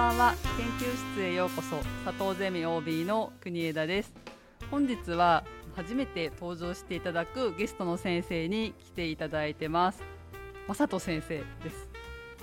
[0.00, 0.34] ばんは。
[0.56, 1.76] 研究室へようこそ。
[2.06, 4.14] 佐藤ゼミ OB の国枝です。
[4.70, 5.44] 本日は
[5.76, 10.02] 初めて登場していただくゲストの先生に来ていただいてます。
[10.68, 11.90] 正人先生です。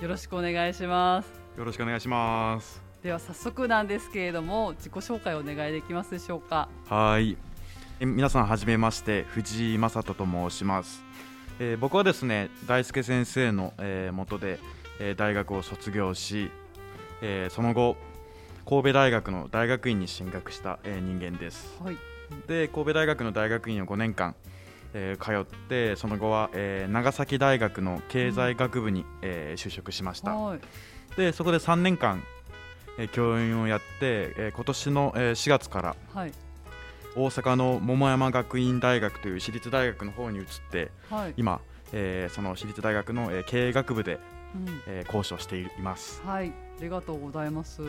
[0.00, 1.28] よろしくお願いします。
[1.56, 2.80] よろしくお願いします。
[3.02, 6.68] では早速なんですけれども自己紹介をお願いできますでしょうか。
[6.88, 7.36] はい。
[7.98, 11.02] え皆さんはじめまして藤井正人と申します、
[11.58, 14.60] えー僕はですね大輔先生の、えー元で、
[15.00, 16.52] えー大学を卒業し、
[17.22, 17.96] えーその後
[18.66, 21.78] 神戸大学の大学院に進学した、えー人間です。
[21.82, 21.96] はい。
[22.46, 24.34] で神戸大学の大学院を5年間、
[24.92, 30.34] えー通ってその後は、えー長崎大学の経済学部に、えー就職しました。
[30.34, 30.60] はい。
[31.16, 32.22] でそこで3年間、
[32.98, 36.32] えー教員をやって、えー今年の、えー4月からはい。
[37.16, 41.60] 大阪の桃山学院大学という私立大学の方に移ってはい、今、
[41.92, 44.18] えーその私立大学の、えー経営学部で、
[44.54, 44.82] うん。
[44.86, 46.22] えー講師をしています。
[46.24, 46.52] はい、あ
[46.82, 47.82] りがとうございます。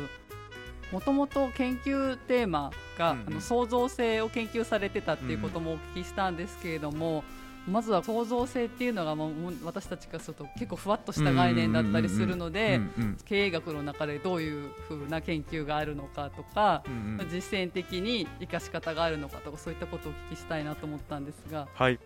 [0.91, 3.27] もともと研究テーマが、うんうん。
[3.27, 7.23] あの創造性を研究されてたっていうこともお聞きしたんですけれども、
[7.67, 17.29] まずは創造性っていうのがもう私たちからすると結構ふわっとした概念だったりするので、うんうん経営学の中でどういうふうな研究があるのかとか、うんうん。
[17.29, 21.67] 実践的に生かし方があるのかとかそういったことをお聞きしたいなと思ったんですが。
[21.75, 21.99] はい。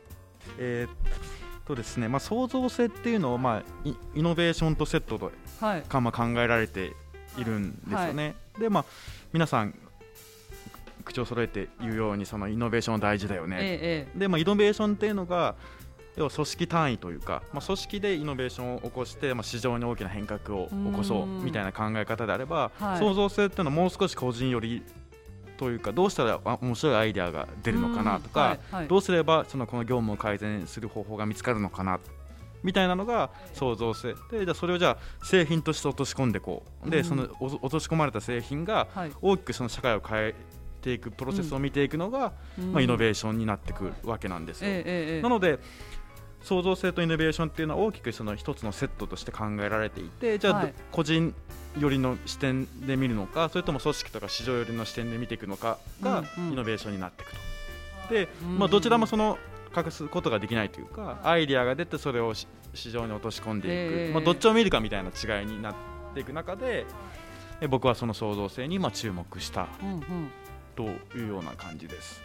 [0.58, 0.96] えーっ
[1.66, 5.30] とですねまあ、創造性っていうのを、まあ、イイノベーションとセットで
[5.62, 6.94] はい、か、まあ、考えられて
[7.38, 8.86] いるんですよね、でまあ
[9.32, 9.74] 皆さん
[11.06, 15.56] 口を揃えて言うようにそのイノベーションは大事だよね、ええで、まあ、イノベーションっていうのが
[16.16, 21.44] 要は組織単位というか、まあ、組織でイノベーションを起こして、まあ、市場に大きな変革を起こそううん。
[21.44, 23.00] みたいな考え方であれば、はい。
[23.00, 24.84] 創造性っていうのはもう少し個人より
[25.58, 28.88] というかどうしたらあ面白いアイデアが出るのかなとか、うんはいはい。
[28.88, 32.00] どうすればそのこの業務を改善する方法が見つかるのかな
[32.64, 37.04] みたいなのが創造性でじゃあそれをじゃあ製品として落とし込んでこうで、うん。
[37.04, 39.12] そのお落とし込まれた製品がはい。
[39.22, 40.36] 大きくその社会を変え
[40.82, 42.34] ていくプロセスを見ていくのが、
[42.72, 44.68] まあ、イノベーションになってくるわけなんですよ。
[44.70, 45.22] ええええ。
[45.22, 45.60] なので
[46.44, 50.74] 創造性とイノベーションっていうのは大きくその一つのセットとして考えられていてじゃあ、はい。
[50.92, 51.34] 個人
[51.80, 56.54] よりの視点で見るのかそれとも組織とか市場よりの視点で見ていくのかがうんうん。
[56.54, 57.40] イノベーションになっていくと。
[58.14, 59.38] で、うんまあ、どちらもその
[59.76, 64.14] 隠すことができないというかアイデアが出てそれをし市場に落とし込んでいく、ええ。
[64.14, 65.76] まあ、どっちを見るかみたいな違いになっ
[66.14, 66.86] ていく中で
[67.62, 70.02] え僕はその創造性にまあ注目したうんうん。
[70.76, 70.84] と
[71.18, 72.22] いうような感じです。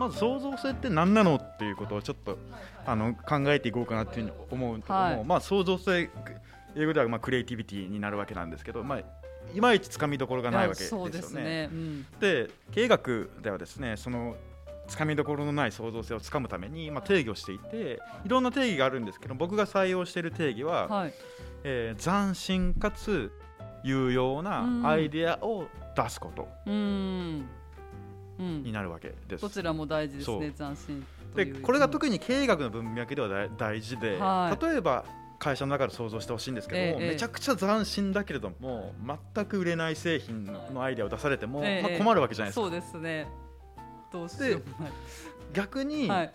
[0.00, 2.38] まず創造性って何なのっていうことをちょっと
[2.86, 6.08] あの考えていこうかなっていうふうに思うんですけども、はいまあ創造性
[6.74, 8.98] 英語ではまあクリエイティビティになるわけなんですけど、まあ、
[9.54, 11.42] いまいちつかみどころがないわけですよそうですね。
[11.42, 11.68] ね。
[11.70, 14.36] うんで経営学ではですねその
[14.88, 21.14] つかみどころのない創造性をつかむために、まあ、定義をしていていろんな定義があるんですけど僕が採用している定義は、はい。
[21.64, 23.30] えー斬新かつ
[23.82, 27.48] 有用なアイデアを出すことうん。
[28.40, 28.62] うん。
[28.62, 29.42] になるわけです。
[29.42, 30.52] どちらも大事ですね。
[30.56, 31.46] 斬新とで。
[31.46, 35.04] これが特に経営学の文脈では大大事で、はい例えば
[35.38, 38.92] 会社の中で想像してほしいんですけども、ええめちゃくちゃ斬新だけれども
[39.34, 42.62] 全く売れない製品のアイデアを出されても、ええまあ、困るわけじゃないですか。
[42.62, 43.26] そうですね。
[44.12, 44.62] どうしよう。
[45.54, 46.32] 逆に、はい。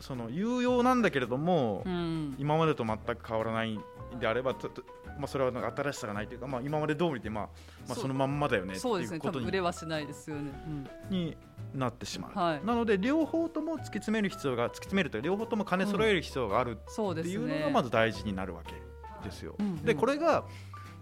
[0.00, 2.34] その有用なんだけれども、うん。
[2.38, 3.80] 今までと全く変わらないん
[4.18, 4.82] であれば、ちょっと
[5.20, 7.44] まあ、それはなんか新しさがないというか、まあ、今まで通りで、まあ
[7.86, 9.18] まあ、そのまんまだよねってそうですね。
[9.20, 10.50] 多いうことに分売れはしないですよね。
[11.10, 11.14] うん。
[11.14, 11.36] に
[11.74, 16.74] なってしまう、はいなので両方とも突き詰める必要が突き詰めるという両方とも兼ね揃える必要があるっ
[17.14, 17.70] ていうのがね。
[17.72, 18.72] まず大事になるわけ
[19.24, 19.54] ですよ。
[19.58, 20.44] うんうんでこれが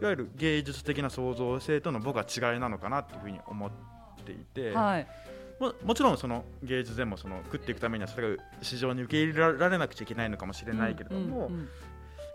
[0.01, 3.71] いわゆる芸術的な創造性との僕は違いなのかなっていうふうに思っ
[4.25, 5.07] ていて、はい。
[5.59, 11.69] ももちろんその芸術でもその食っていくためにはそれが市場に受け入れられなくちゃいけないのかもしれないけれども、うんうん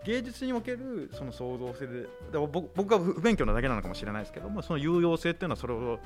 [0.04, 5.98] 芸術におけるその創造性でだから僕僕が不勉強なだけなのかもしれないですけどもその有用性っていうのはそれを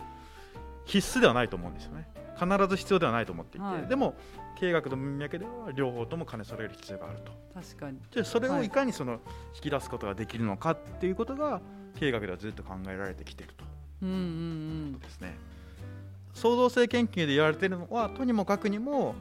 [0.84, 2.08] 必須ではないと思うんですよね。
[2.38, 3.88] 必ず必要ではないと思っていて、はい。
[3.88, 4.14] でも
[4.58, 7.32] 経営学の文脈では両方とも兼ね揃える必要があると。
[7.52, 7.99] 確かに。
[8.12, 8.61] じゃあそれはい。
[8.61, 9.20] をいかにその
[9.55, 11.61] 引き出すことができるのかっていうことが
[11.99, 13.64] 経営学ではずっと考えられてきていると。
[14.02, 15.37] うんうんですね。
[16.32, 19.17] 創造性研究で言われているのはとにもかくにも、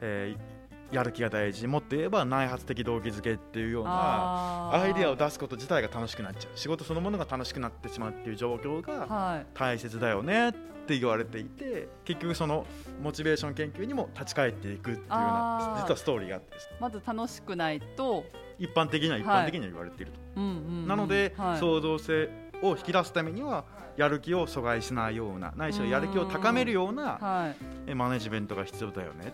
[0.00, 0.53] えー
[0.94, 3.82] やる気が大事もっと言えば内発的動機づけっていうよう。
[3.82, 6.52] うんなアイデアを出すこと自体が楽しくなっちゃう。
[6.56, 9.46] 仕事そのものが楽しくなってしまうっていう状況がはい。
[9.54, 10.52] 大切だよねっ
[10.86, 12.66] て言われていて結局その
[13.02, 18.24] モチベーション研究にも立ち返っていくっていうような実はストーリーがあってまず楽しくないと。
[18.58, 20.52] 一般的には一般的には言われていると、うんうんう
[20.84, 20.86] ん。
[20.86, 21.58] なので、はい。
[21.58, 22.30] 創造性
[22.62, 23.64] を引き出すためには
[23.96, 27.54] やる気を阻害しないようなないしはやる気を高めるような
[27.94, 29.32] マネジメントが必要だよね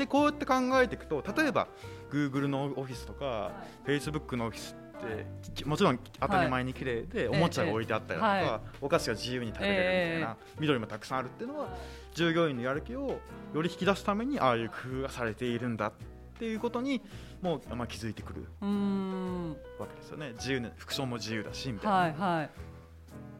[0.00, 1.68] でこうやって考えていくと例えば
[2.10, 3.52] Google のオフィスとか、
[3.86, 11.68] Facebook のオフィスってもちろん当たり前に綺麗で、おもちゃが置いてあったりだとか、お菓子が自由に食べれるみたいな、緑もたくさんあるっていうのは
[12.14, 13.20] 従業員のやる気を
[13.54, 15.92] より引き出すためにああいう工夫がされているんだっ
[16.38, 17.02] ていうことに
[17.42, 19.50] もう、まあ、気づいてくるうーん。
[19.78, 20.32] わけですよね。
[20.32, 22.50] 自由な服装も自由だしみたいな、はいはい。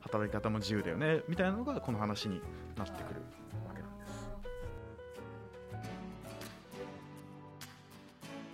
[0.03, 2.41] 働き方も自由だよねみたいなのがこの話に
[2.77, 3.23] なってくる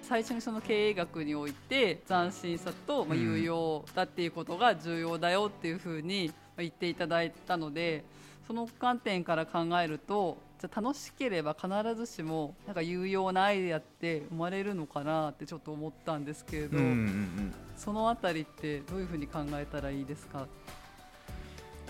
[0.08, 3.22] 最初にその経営学において斬新さとまあうん。
[3.22, 8.04] 有用だっていうことが重要だよっていうふうにまあ言っていただいたので
[8.46, 17.54] その観点から考えるとじゃあ楽しければ必ずしもなんか有用なアイデアって生まれるのかなってちょっと思ったんですけれど、うんうんうん。
[17.76, 20.46] そのあたりってどういうふうに考えたらいいですか？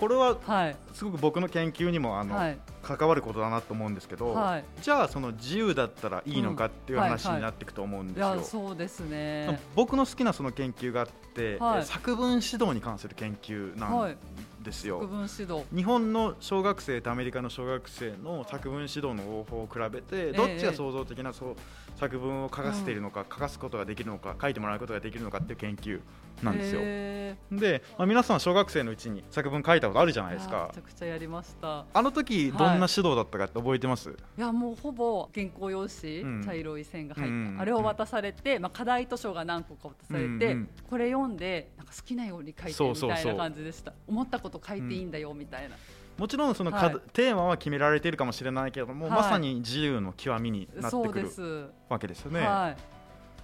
[0.00, 0.76] これははい。
[0.94, 4.64] すごく僕の研究にもあの、はい関わることだなと思うんですけど、はい。
[4.80, 7.40] じゃあその自由だったらいいのかっていううん話はいはい。
[7.40, 8.36] になっていくと思うんいですよ。
[8.36, 9.60] やそうですね。
[9.74, 11.80] 僕の好きなその研究があって、はい。
[11.80, 14.98] え作文指導に関する研究なはいんですよ。
[14.98, 15.64] 国文指導。
[15.74, 21.56] 日本の小学生とアメリカの小学生の作文指導の方法を比べてどっちが創造的なそう
[21.98, 26.00] 作文を書かせているのか、書かすことができるのか書いてもらうことができるのかっていう研究
[26.42, 26.80] なんですよ。
[26.82, 30.66] へで、まあ、皆さん小学生のうちに作文書いたことあるじゃなーいですか。
[30.68, 31.86] めちゃくちゃやりました。
[31.94, 36.44] あの時どんな指導だったかって覚えてます、いやもうほぼ原稿用紙、うん。
[36.44, 37.56] 茶色い線が入った、うん。
[37.60, 43.92] あれを渡されて、まあ、課題図書が何個か渡されて、うんうんこれ読んでなんか好きなように書いてみたいな感じでした。
[44.06, 45.76] 思ったこと書いていいんだよみたいな、
[46.16, 46.96] もちろんそのか、はい。
[47.12, 49.20] テーマは決められているかもしれないけれども、はい。
[49.22, 52.40] まさに自由の極みになってくるわけですよね。
[52.40, 52.96] はい。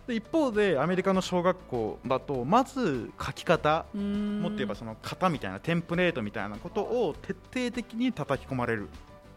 [0.06, 8.88] で一方でアメリカの小学校だとまず書き方もっと言えばその型みたいなテンプレートみたいなことを徹底的に叩き込まれる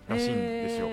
[0.08, 0.90] らしいんですよ。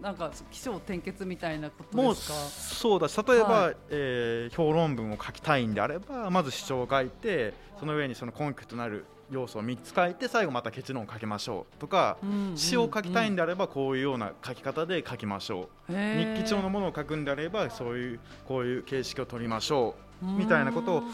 [0.00, 2.34] なんか起承転結みたいなこともうですか？
[2.34, 3.76] そうだ例えば、はい。
[3.90, 12.16] えー評論文を書きたいんであればまず主張を書いてその上にその根拠となる要素を3つ書いて最後また結論を書きましょうとか、
[12.56, 20.26] 詩を書きたいんで、であればこういうような書き方で書きましょう、日記帳のものを書くんであればそういうこういう形式を取りましょう。
[20.26, 21.10] みたいなことをうーん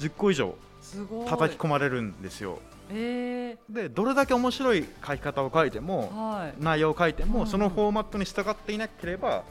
[0.00, 0.54] 10個以上
[1.26, 2.58] 叩き込まれるんですよ。
[2.92, 6.54] えでどれだけ面白い書き方を書いてー、もはい。
[6.62, 7.28] 内容を書いてうん。
[7.30, 9.44] もそのフォーマットに従っていなければ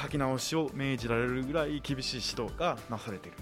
[0.00, 3.36] 書き直しを命じられるぐらい厳しい指導がなされている。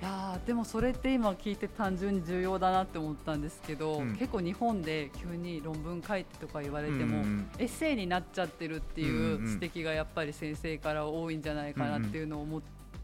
[0.00, 4.16] いやーでもそれって今聞いて単純に重要だなって思ったんですけど、うん。
[4.16, 9.52] 結構日本で急に論文書いてとか言われても、うんエッセイになっちゃってるっていんうんううん。
[9.52, 12.62] 指摘がやっぱり先生から多いんじゃないかなっていうのを思っ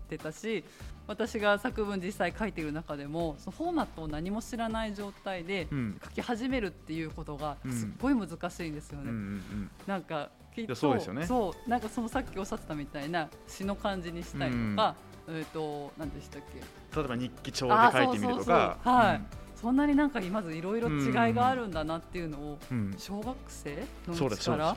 [0.09, 0.65] てたし、
[1.09, 6.01] 私が作文実際書いている中でもそのフォーマットを何も知らない状態でうん。
[6.05, 7.73] 書き始めるっていうことがうん。
[7.73, 9.11] すっごい難しいんですよね。
[9.11, 11.27] うんうんなんかきっとそうですよね。
[11.27, 14.97] そうなんかそのさっきおっしゃってたみたいな詩の感じにしたりとか、
[15.29, 16.61] えっ、と何でしたっけ？
[17.01, 18.77] 例えば日記帳で書いてみるとか。
[18.83, 19.21] はい。
[19.55, 22.79] そんなになんかまずいろいろ違いがあるんだなっていうのをうん。
[22.79, 22.95] うん。
[22.99, 24.77] 小学生のそうちから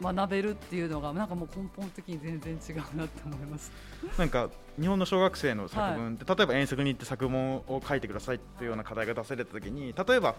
[0.00, 3.72] 学べるっていうのがなんかもう根本的に全然違うなって思います。
[4.16, 4.50] なんか
[4.80, 10.36] 日本の小学生の作文って、例えば遠足に行って作文を書いてくださいっていうような課題が出された時に例えば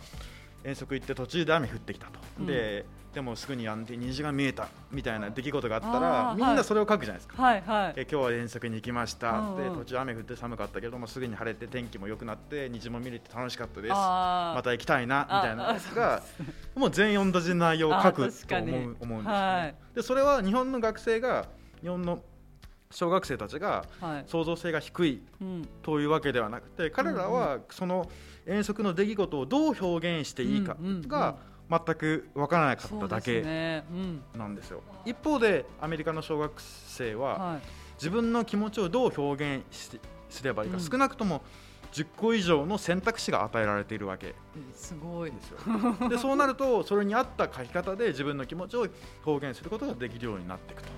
[0.63, 2.45] 遠足行って途中で雨降ってきたと、うん。
[2.45, 7.41] ででもすぐにやんで虹が見えたみたいな出来事があったあらーみんなそれを書くじゃないですか。
[7.41, 7.93] はいはい。
[7.95, 9.63] え今日は遠足に行きました、うんうん。
[9.63, 13.93] で途中雨降って寒かったけどもすぐに晴れて天気も良くなって虹も見れて楽しかったです。
[13.93, 16.21] また行きたいなみたいなあやつが
[16.75, 19.95] もう全4文字の内容を書くと思う思うんですよね、はい。
[19.95, 21.47] でそれは日本の学生が
[21.81, 22.21] 日本の
[22.91, 24.23] 小学生たちがはい。
[24.27, 25.67] 創造性が低いうん。
[25.81, 28.07] というわけではなくて彼らはその
[28.45, 30.77] 遠足の出来事をどう表現していいか
[31.07, 31.37] が
[31.69, 33.41] 全く分からなかっただけ。
[34.35, 37.61] なんですよ一方でアメリカの小学生ははい。
[37.95, 41.41] 自分の気持ちをどう表現しすればいいか、うん少なくとも
[41.91, 44.33] 10個以上の選択肢が与えられているわけえ
[44.75, 45.31] すごい。
[45.31, 45.57] ですよ
[46.07, 48.87] でそうなるとそれに合った書き方で自分の気持ちを
[49.25, 50.89] 表現することができるようになっていくと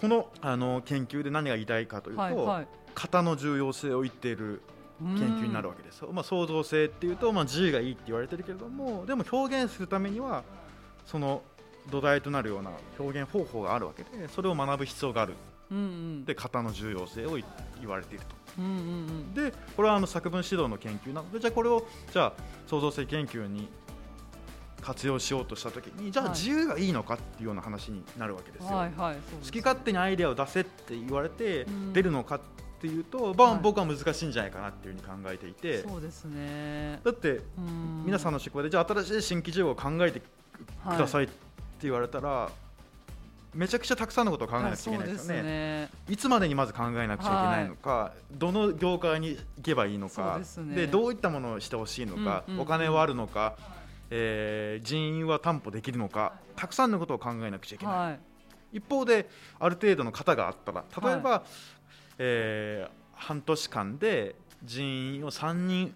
[0.00, 2.66] このあの研究で何が言いたいかというと、はいはい。
[2.94, 4.62] 型の重要性を言っている
[5.00, 10.44] 研究になるわけですよ、まあ、創造性っていうと、まあ、自由がいいって言われてるけれどもでも表現するためには
[11.04, 11.42] その
[11.90, 15.34] 土台となるような表現方法があるわけでそれを学ぶ必要がある。
[15.70, 16.24] うんうん。
[16.24, 17.44] で型の重要性を言
[17.80, 18.34] 言われていると。
[18.58, 19.34] うんうんうん。
[19.34, 22.32] でこれはあの作文指導の研究なのでじゃあこれをじゃあ
[22.66, 23.68] 創造性研究に
[24.80, 26.34] 活用しようとした時にじゃあはい。
[26.34, 29.14] 自由がいいのかっていうような話になるわけですよ、はいはい。
[29.14, 31.92] そうです好き勝手にアイデアを出せって言われてうん。
[31.92, 32.40] 出るのかっ
[32.84, 33.60] ていうと、まあはい。
[33.62, 35.82] 僕は難しいんじゃないかなっていうふうに考えていて。
[35.82, 37.00] そうですね。
[37.02, 38.04] だってうん。
[38.04, 40.24] 皆さんの職場でじゃあ新しい新規事業を考えてく
[40.98, 41.32] ださいって
[41.82, 42.50] 言われたら
[43.54, 45.90] めちゃくちゃたくさんのことを考えなくちゃいけないですよね,、ね。
[46.08, 50.74] いつまでにまず考えなくちゃいけないのか、どの業界に行けばいいのかですね。
[50.74, 52.62] でどういったものをしてほしいのか、うんうんうん。
[52.62, 53.56] お金はあるのか、
[54.10, 58.20] えー人員は担保できるのかたくさんのことを考えなくちゃいけない、はい。
[58.74, 61.44] 一方である程度の型があったら例えば、
[62.18, 65.94] えー半年間で人員を3人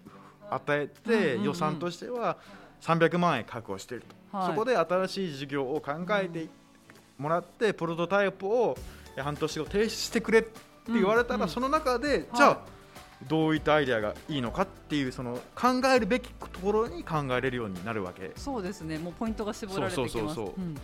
[0.49, 2.37] 与えて、予算としては
[2.81, 4.47] 300万円確保していると、はい。
[4.47, 6.47] そこで新しい事業を考えて
[7.17, 8.77] もらって、プロトタイプを
[9.15, 10.51] えー半年後提出してくれって
[10.87, 11.49] 言われたら、うんうん。
[11.49, 12.27] その中で、はい。
[12.33, 12.59] じゃあ
[13.27, 18.31] どういったアイデアがいいのかっていうその考えるべきところに考えれるようになるわけ。
[18.37, 18.97] そうですね。
[18.97, 20.13] もうポイントが絞られてきます。
[20.13, 20.61] そうそうそうそう。
[20.61, 20.75] うん。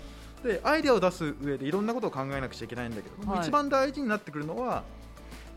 [0.43, 3.39] でアイデアを出す上でいろんなことを考えなくちゃいけないんだけど、はい。
[3.39, 4.83] 一番大事になってくるのは、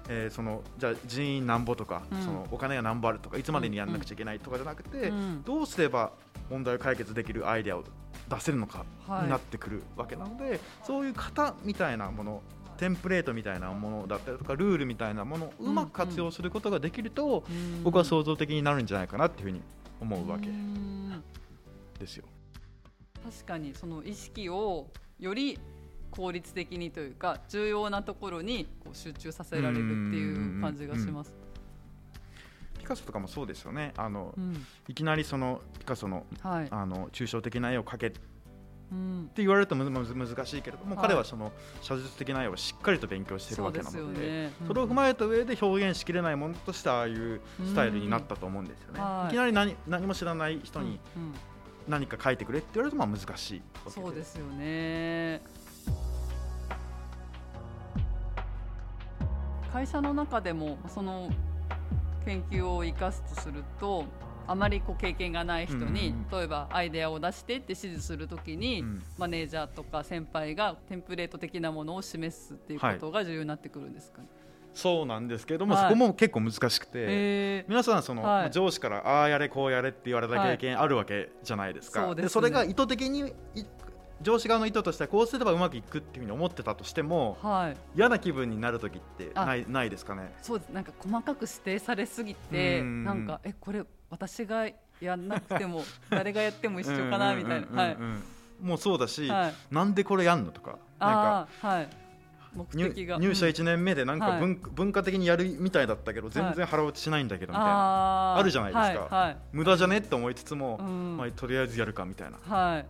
[0.08, 2.22] えーそのじゃあ人員なんぼとか、うん。
[2.22, 5.42] そのお金が何ぼあるとかいつまでにやらなくちゃいけないとかじゃなくて、うん。
[5.42, 6.12] どうすれば
[6.50, 7.84] 問題を解決できるアイデアを
[8.28, 9.22] 出せるのかはい。
[9.24, 12.42] になってくるわけなので、そういう型みたいなもの
[12.78, 17.82] テンプレートみたいなものだったりとかルールみたいなものをうまく活用することができると、うん。
[17.82, 19.60] 僕は創造的になるんじゃないかなっていうふうに
[20.00, 21.22] 思うわけん。
[21.98, 22.24] ですよ。
[23.24, 24.86] 確かにその意識を
[25.18, 25.58] より
[26.10, 31.34] 効率的にというか重要なところにこう集中させられるっていう感じがします。
[32.78, 36.68] ピカソとかもそうですよねあの、うんいきなりそのピカソのはい。
[36.70, 38.20] あの抽象的な絵を描けって
[38.90, 39.94] うん言われると難
[40.46, 44.52] しいけれども、はい彼はその写実的な絵をしっかりと勉強しているわけなのですよね。
[44.66, 49.00] それを踏まえた上で表現しきれないものとしてああいうスタイルになったと思うんですよね。
[49.00, 51.34] うんはいいきなり何何も知らない人にうんうん
[51.88, 55.40] 何か描いてくれって言われるとまあ難しいそうですよね。
[59.78, 61.30] 会社の中でもその
[62.24, 64.06] 研究を生かすとすると
[64.48, 69.02] あまりこう経験がない人に、例えばアイデアを出してって指示するときに、うん。
[69.18, 74.26] マネージャーとか先輩がテンプレート的なものを示すっていうことが重要になってくるんですかね？
[74.74, 75.84] そうなんですけれども、はい。
[75.84, 77.64] そこも結構難しくて。
[77.68, 78.50] 皆さんその、はい。
[78.50, 82.28] 上司からああやれこうやれって言われた経験あるわけじゃないですか、そうですね。
[82.30, 83.20] それが意図的に
[83.54, 83.64] い
[84.20, 89.46] 上司側の意図としてはこうすればうまくいくっていうふうに思ってたとしてもはい、嫌な気分になる時ってあ。
[89.46, 90.32] ないないですかね？
[90.42, 90.68] そうです。
[90.70, 93.04] なんか細かく指定されすぎてうん。
[93.04, 94.68] なんかえこれ私が
[95.00, 97.66] やんなくても 誰がやっても一緒かなみたいな。
[97.66, 98.02] うんうんはいうん
[98.60, 98.68] うん。
[98.68, 99.54] もうそうだし、はい。
[99.70, 101.88] なんでこれやんのとかなんかはい。
[102.54, 103.18] 目入的が。
[103.18, 104.40] 入社うん1年目でなんかはい。
[104.40, 108.40] 文,、文化的にやるみたいだったけど全然腹落ちしないんだけどみたいな、あー。
[108.40, 109.16] あるじゃないですか。
[109.16, 109.36] はい。
[109.52, 111.16] 無駄じゃねって思いつつも、うん。
[111.16, 112.38] まあ、とりあえずやるかみたいな。
[112.42, 112.86] はい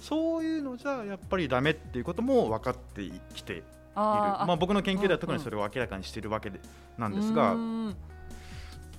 [0.00, 3.02] そういうのじゃやっぱりダメっていうことも分かって
[3.34, 3.64] きている。
[3.94, 6.60] まあ、僕の研究では特にうんそれを明らかにしているわけで
[6.96, 7.56] なんですが、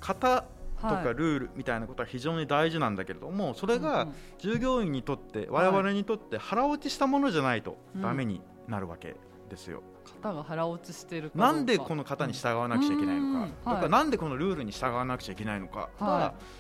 [0.01, 0.41] 型
[0.81, 9.15] とかはいルールみたいなことは非常に大事なんだけれどもそれが従業員にとって我々にとって腹落ちしたものじゃないとうんダメになるわけ
[9.49, 9.83] ですよ。
[10.21, 13.45] 型が腹落ちしてるなんでこの型に従わなくちゃいけないのか。
[13.45, 13.89] うんとか、はい。
[13.89, 15.89] なんでこのルールに従わなくちゃいけないのか。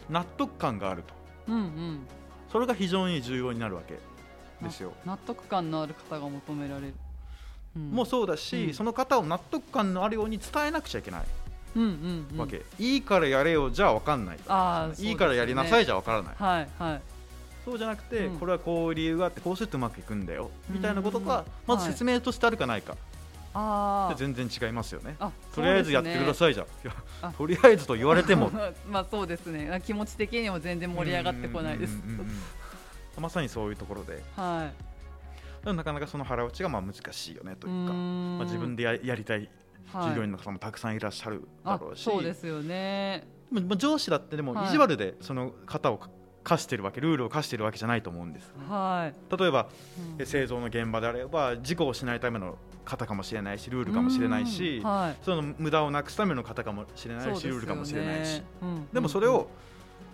[0.09, 1.13] 納得感があると。
[1.47, 2.07] うんうん。
[2.51, 3.99] それが非常に重要になるわけ
[4.61, 4.93] ですよ。
[5.05, 6.93] 納得感のある方が求められる、
[7.75, 7.91] うん。
[7.91, 8.73] もうそうだし、うん。
[8.73, 11.25] その方を納得感のあるように伝えなくちゃいけない。
[11.75, 12.37] うんうんうん。
[12.37, 14.43] わけ、いいからやれよじゃあ分かんないと。
[14.47, 16.35] あーいいからやりなさいじじゃ分からない。
[16.37, 17.01] はいはい。
[17.65, 18.39] そうじゃなくて、うん。
[18.39, 20.49] これはこういう理由があってこうするとうまくいくんだよ。
[20.69, 22.95] みたいなことがうんまず説明としてあるかないか、
[23.53, 25.15] あで全然違いますよね。
[25.19, 26.65] あとりあえずやってくだいさいじゃ
[27.37, 28.51] とりあえずと言われても。
[28.89, 29.81] まあそうですね。
[29.85, 31.97] 気持ち的にも全然盛り上がってこないです
[33.17, 34.23] まさにそういうところで。
[34.35, 34.69] は
[35.65, 35.73] い。
[35.73, 39.49] なかなかその腹落ちがまあ難しいよねとういうか、まあ、自分でややりたい
[39.91, 43.27] はい従業員の方もたくさんいらっしゃるだあろうし、そうですよね。
[43.51, 44.67] まあ上司だってでもはい。
[44.67, 45.99] 意地悪でその方を
[46.43, 48.53] 課してるわけルールを課してるわけじゃないと思うんです。
[48.69, 49.67] はい、例えば
[50.15, 50.21] うん。
[50.21, 54.83] え製造の現場であれば事故をしないための方かもしれないしルールかもしれないしうん。
[54.83, 55.17] はい。
[55.23, 57.49] その無駄をなくすための方かもしれないし、ね。
[57.49, 58.41] ルールかもしれないし。
[58.61, 58.87] うん。
[58.93, 59.49] でもそれを、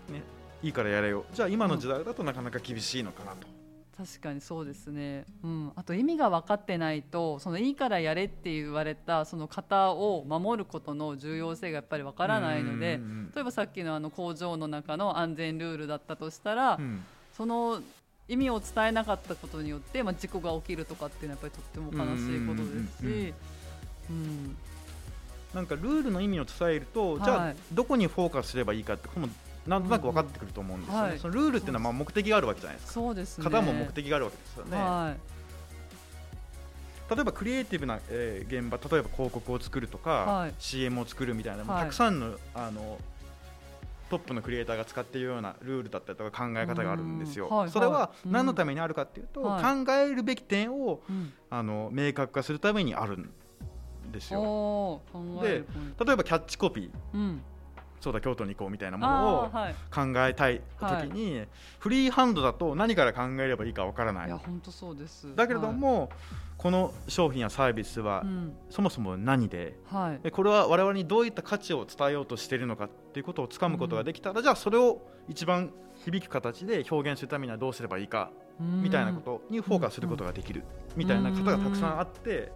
[0.09, 0.23] ね、
[0.65, 1.25] いいからやれよ。
[1.31, 3.47] じゃあ今の時代だとなかなか厳しいのかなと、
[3.95, 17.03] 確かにそうですね、うん、あと意味が分かってないとそのいいからやれって言われたその型を守ることの重要性がやっぱり分からないのでうんうん例えばさっきのあの工場の中の安全ルールだったとしたら、うん。
[17.37, 17.81] その
[18.27, 23.33] 意味を伝えなかったことによって、まあ、事故が起きるとかっていうのはやっぱりとっても悲しいことですし。
[24.09, 24.57] うん
[25.53, 29.29] なんかルールの意味を伝えると、じゃあはいどこにフォーカスすればいいかってこの
[29.67, 31.19] なんとなく分かってくると思うんですよね、はい。
[31.19, 32.93] そのルールっていうのはまあ目的があるわけじゃないですか。
[32.93, 33.43] そうですね。
[33.43, 37.13] 型も目的があるわけですよね、はい。
[37.15, 40.53] 例えばクリエイティブな、えー現場例えば広告を作るとか、はい。
[40.59, 41.83] CM を作るみたいな、はい。
[41.83, 42.99] たくさんのあの
[44.07, 47.47] トップのクリエイターが使っているようなルールだったりとか考え方があるんですよ。
[47.47, 47.71] うんはいはい。
[47.71, 48.31] それはうん。
[48.31, 49.85] 何のためにあるかっていうと、はい。
[49.85, 51.33] 考えるべき点をうん。
[51.49, 53.31] あの明確化するためにあるん
[54.11, 54.41] ですよ。
[54.41, 56.05] おー考えるポイント。
[56.05, 56.91] 例えばキャッチコピー。
[57.13, 57.41] うん
[58.05, 61.41] そうだ京都に行こうみたいなものを考えたい時に、
[61.79, 64.27] フリーハンドだと何から考えればいいかわからない。
[64.27, 65.35] いや本当そうです。
[65.35, 66.11] だけれども、
[66.55, 68.53] この商品やサービスははいうん。
[68.69, 70.19] そもそも何ではい。
[70.23, 80.63] でこれは我々にどういった価値を伝えようとしているのかっていうことをつかむことができたら、じゃあそれを一番響く形で表現するためにはどうすればいいかみたいなことにフォーカスすることができる
[80.95, 82.51] みたいな方がたくさんあって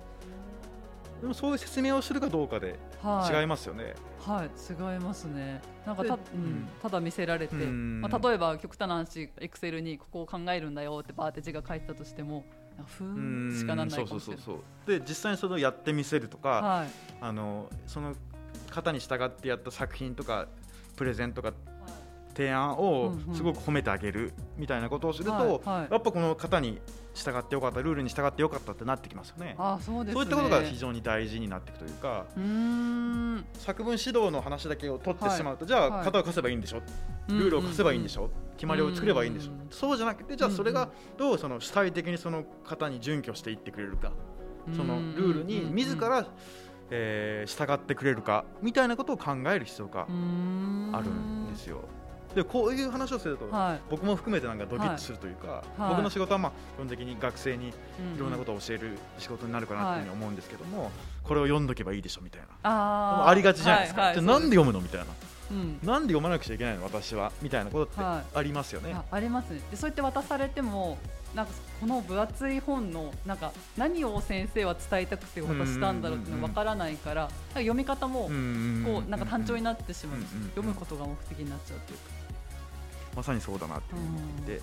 [1.22, 3.94] でもそういう説明をするかどうかではい違いますよね。
[4.20, 5.62] はい、違いますね。
[5.86, 12.46] なんかた,、でうんうんただ見せられて、うんまあ、例えば極端な話、エクセルにここを考えるんだよってバーって字が書いてたとしても、
[12.78, 14.44] なんかふーんしかならないかもしれない。
[14.44, 16.88] そうそうそうそうで実際にそれをやってみせるとか、はい、
[17.22, 18.16] あのその
[18.70, 20.48] 方に従ってやった作品とか
[20.96, 21.54] プレゼンとか
[22.36, 23.36] 提案をうんうん。
[23.36, 25.92] すごく褒めてあげるみたいなことをすると、はいはい。
[25.92, 26.80] やっぱこの方に
[27.14, 29.56] 従ってよかったルールに従ってよかったってなってきますよね。
[29.58, 30.14] あーそうですね。
[30.14, 32.40] そういったことが非常に大事になっていくというかう
[33.58, 36.82] 作文指導の話だけを取ってしまうと、じゃあはい型を貸せばいいんでしょ、
[37.28, 40.88] ルールを貸せばいいんでしょ、決まりを作ればいいんでしょ、うんうんそうじゃなくてじゃあそれがうん。
[40.88, 44.12] うんどうその主体的にその方に準拠していってくれるか、
[44.68, 46.28] うんそのルールに自ら、
[46.92, 48.46] えー従ってくれるか？
[48.62, 50.06] みたいなことを考える必要があ
[51.02, 51.82] るんですよ。
[52.36, 55.90] でこういう話をすると、はい、僕も含めてなんかドキッとするというか、はい。
[55.92, 57.74] 僕の仕事はまあ基本的に学生にい
[58.18, 58.40] ろんなと。
[58.40, 60.92] ことを教える仕事になるかなっていうふうに思うんですけども、
[61.24, 62.48] これを読んどけばいいでしょみたいな。
[62.64, 63.30] あー。
[63.30, 64.22] ありがちじゃないですか、はいはい。
[64.24, 65.06] じゃあなんで読むのみたいな、
[65.52, 65.80] うん。
[65.84, 68.94] なんで読まなくちゃいけないの私はみたいなことってはありますよね。
[68.94, 69.62] あありますね。
[69.70, 70.98] でそうやって渡されても
[71.36, 80.22] なんかこの分厚い本のなんか何を先生は伝えたくて渡したんだろうっていうのわからないから、読み方もうんこうなんか単調になってしまう、
[80.56, 82.04] 読むことが目的になっちゃうというか、
[83.16, 84.46] まさにそうだなっていううん。
[84.46, 84.62] で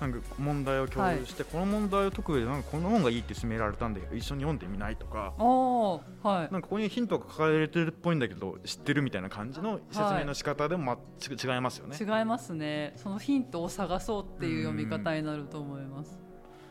[0.00, 6.52] なんか問題を共有して、この問題を解く上でなんかこの本がいいって勧められたんで一緒に読んでみないとかはい。
[6.52, 11.98] なんかここにヒントが書かれてるっぽいんだけど知ってるみたいな感じの説明の仕方でも、まち違いますよね。
[12.00, 12.94] 違いますね。
[12.96, 16.18] そのヒントを探そうっていう読み方になると思います、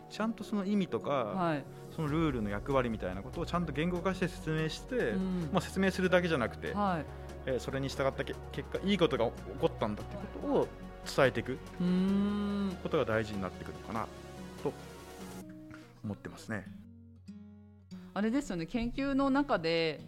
[0.10, 1.63] ちゃんとその意味とか、はい、
[1.95, 5.49] そのルールの役割みたいなことをちゃんと言語化して説明して、うん。
[5.54, 7.06] まあ、説明するだけじゃなくて、はい
[7.45, 10.67] えーそれに従ったけ結果いいことが起こったんだっていうことを
[11.15, 11.58] 伝えていく。
[12.84, 14.08] ことが大事になってくるのかな
[14.63, 14.73] と
[16.04, 16.65] 思ってますね。
[18.13, 18.65] あれですよね。
[18.65, 20.02] 研究の中で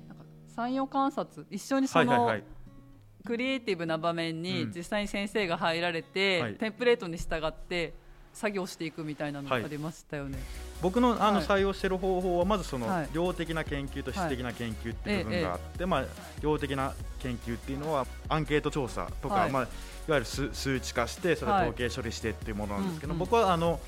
[0.47, 2.43] 産業観察一緒にその、はいはいはい。
[3.25, 4.71] クリエイティブな場面にうん。
[4.75, 6.55] 実際に先生が入られて、はい。
[6.55, 7.93] テンプレートに従って
[8.33, 9.65] 作業していくみたいなのがはい。
[9.65, 10.37] ありましたよね。
[10.81, 11.45] 僕のあのはい。
[11.45, 13.09] 採用している方法はまずそのはい。
[13.13, 16.05] 量的な研究と質的な研究っていう部分があって、まあ、
[16.41, 19.49] 量的な研究っていうのはアンケート調査とか、はい。
[19.49, 19.69] いまあ、いわ
[20.17, 23.79] ゆる数数値化してそれを統計処理してっていうものなんですけど、僕はあの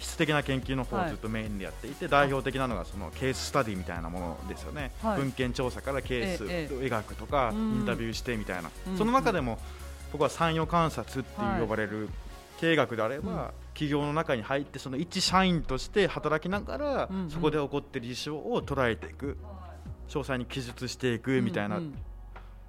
[0.00, 1.06] 質的な研究の方はい。
[1.06, 5.18] をずっとメインでやっていて、代表的なのがそのケーススタディみたいなものですよね、はい。
[5.18, 7.56] 文献調査からケースをええ描くとか、うん。
[7.56, 8.98] インタビューしてみたいな、うん。
[8.98, 9.58] その中でも
[10.12, 12.08] 僕は産業観察っていう呼ばれる
[12.60, 17.30] 経営学であれば、うん企業の中に入ってその一社員として働きながら、うんうん。
[17.30, 19.38] そこで起こっている事象を捉えていく。
[20.08, 21.94] 詳細に記述していくみたいなうん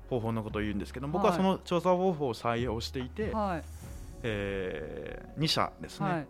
[0.10, 3.34] 方法のことを言うんですけど、僕はその調査方法を採用していて、
[4.22, 6.28] え2社ですね、はい。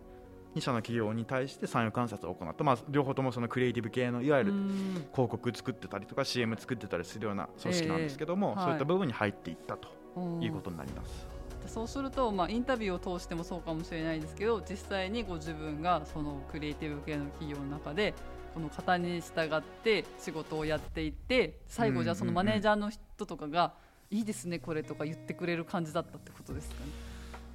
[0.56, 4.68] 2社の企業に対して産業観察を行った、まあ、両方ともそのクリエイティブ系のいわゆるうん。
[5.12, 11.33] 広告作ってたりとか CM 作ってたりするような組織なんですけども、ええそういった部分に入っていったとうんいうことになります。
[11.64, 18.14] でそうすると、まあ、インタビューを通してもそうかもしれないですけど実際にご自分がそのクリエイティブ系の企業の中で
[18.54, 23.72] この型に従って仕事をやっていって最後じゃあそのマネージャーの人とかが
[24.10, 26.90] 「いいですねこれ」とか言ってくれる感じだったってことですかね？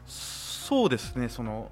[0.07, 1.71] そうですねその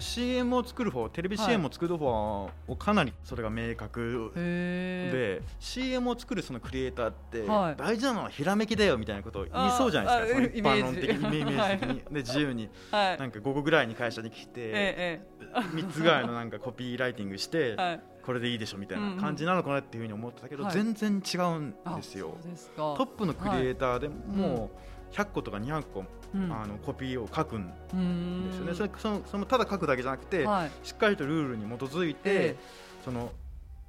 [0.00, 1.46] CM を作る方テレビはい。
[1.46, 7.76] CM を作る方をかなりそれが明確へで CM を作るそのクリエイターってはい。
[7.76, 12.02] 大事なのはひらめきだよみたいなことを言いそうじゃないですか一般論的にイメージ的に。
[12.12, 12.68] で自由に。
[12.92, 15.20] なんか午後ぐらいに会社に来てえ
[15.54, 17.76] 3つぐらいのなんかコピーライティングして
[18.24, 20.72] これでいいでしょみたいなん感じなのかなっていうふうに思ってたけどはい。
[20.72, 22.36] 全然違うんあですよ
[22.76, 24.78] トップのクリエイターでいもう
[25.12, 26.52] 100個とか200個うん。
[26.52, 28.74] あのコピーを書くんうーんですよね。
[28.74, 30.70] それそのそのただ書くだけじゃなくてはい。
[30.82, 32.56] しっかりとルールに基づいて、え
[33.04, 33.32] その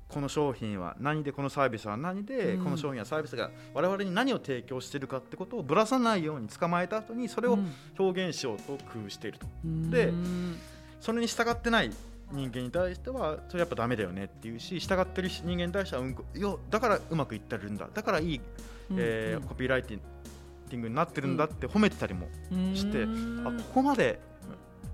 [0.07, 2.63] この商品は何でこのサービスは何で、うん。
[2.63, 7.71] この商品やサービスが我々に何を提供しているかってことをぶらさないように捕まえた後にそれをうん。
[7.97, 9.91] 表現しようと工夫していると、うん。
[9.91, 10.57] でうーん
[10.99, 11.91] それに従ってない
[12.31, 17.87] 人間に対してはそれやっぱダメだよねっていうし従ってる人間に対してはうんこいやだからうまくいってるんだ。
[17.93, 18.41] だからいい、
[18.95, 19.47] えーうん。
[19.47, 20.01] コピーライティン
[20.69, 22.27] ティングになってるんだって褒めてたりも
[22.73, 23.47] して、うん。
[23.47, 24.19] あここまで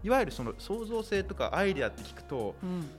[0.03, 2.89] いわゆるその創造性とかアイデアって聞くとうん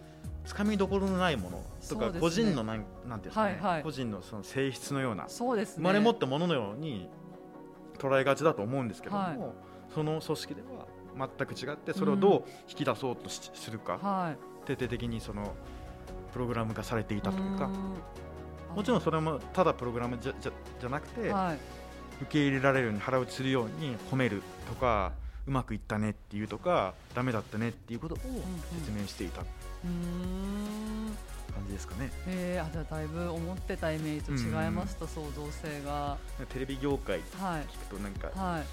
[0.45, 3.83] つかみどころのないものとか、個人のなんなんていうんですかね、はいはい。
[3.83, 5.75] 個人のその性質のようなそうですね。
[5.79, 7.09] 生まれ持ったもののように
[7.99, 9.39] 捉えがちだと思うんですけども、はい。
[9.93, 14.67] その組織では全く違ってそれをどう引き出そうとしするか、はい。
[14.67, 15.53] 徹底的にその
[16.33, 17.95] プログラム化されていたというかん。
[18.77, 21.59] もちろんそれもただプログラムじゃじゃじゃなくて、はい
[22.22, 25.12] 受け入れられるように腹落ちするように褒めるとか
[25.46, 29.42] うまくいったねっていうとかダメだったねっていうことを説明していた
[29.85, 29.92] うんう
[31.12, 31.16] ん
[31.57, 36.18] 感じですかね、えー、あじゃあだいぶ思ってたイメージと違いました、創造性が。
[36.52, 37.62] テレビ業界はい。
[37.62, 38.64] 聞くとなんかはい。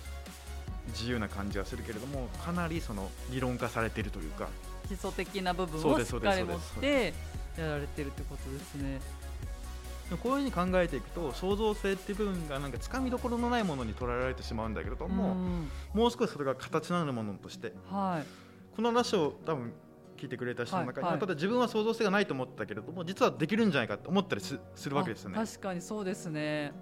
[0.89, 4.49] 自由な感じはするけれどもかなりその理論化されているというか。
[4.87, 7.13] 基礎的な部分をしっかり持って
[7.57, 8.99] やられてるってことですね
[10.21, 15.69] こういうふうに考えていくと創造性っていう部分がなんかつかみどころのないものに捉えられてしまうんだけれども、ん。
[15.93, 18.75] もう少しそれが形のあるものとしてはい。
[18.75, 19.73] この話を多分
[20.17, 21.13] 聞いてくれた人の中には、はい。
[21.13, 25.37] はいただ自分は創造性がないと思ったけれども実はできるんじゃないかって思ったりすするわけですよね。
[25.39, 26.73] あ確かにそうですね。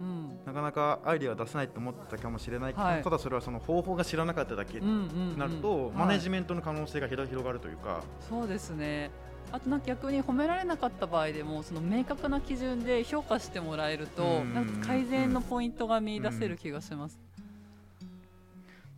[0.00, 0.38] うん。
[0.46, 3.02] なかなかアイデアは出せないと思ったかもしれないけど、はい。
[3.02, 5.96] ただそれはその方法が知らなかっただけにうんうんうんなると、はい。
[5.96, 9.10] マネジメントの可能性が広広がるというか、そうですね
[9.50, 17.18] あとなんか逆に褒められなかった場合でもその明確な基準で評価してもらえるとうんなんか改善のポイントが見出せる気がします。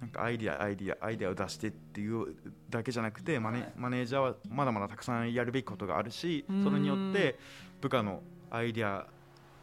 [0.01, 2.35] なんかアイデアアイデアアイデアを出してっていう
[2.71, 7.39] だけじゃなくてマネ,、はいマネージャーはまだまだたくさんやるべきことがあるしうんそれによって
[7.83, 9.07] 部下のアイデア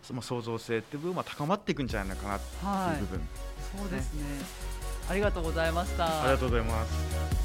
[0.03, 3.27] その創造性っていう部分は高まっていくんじゃないのかなってはいいう部分、
[3.77, 4.21] そうですね。
[5.09, 6.21] ありがとうございました。
[6.21, 7.36] ありがとうございます。